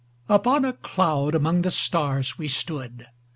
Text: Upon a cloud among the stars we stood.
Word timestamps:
Upon 0.27 0.65
a 0.65 0.73
cloud 0.73 1.35
among 1.35 1.61
the 1.61 1.69
stars 1.69 2.35
we 2.35 2.47
stood. 2.47 3.05